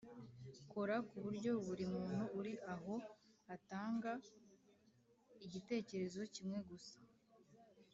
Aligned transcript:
Kora 0.71 0.95
ku 1.07 1.17
buryo 1.25 1.51
buri 1.65 1.83
muntu 1.93 2.23
uri 2.39 2.53
aho 2.73 2.95
atanga 3.55 4.11
igitekerezo 5.45 6.21
kimwe 6.35 6.59
gusa 6.69 6.97